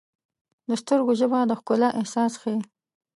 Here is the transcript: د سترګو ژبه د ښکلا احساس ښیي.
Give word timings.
د 0.67 0.69
سترګو 0.81 1.11
ژبه 1.19 1.39
د 1.49 1.51
ښکلا 1.59 1.89
احساس 1.99 2.33
ښیي. 2.41 2.59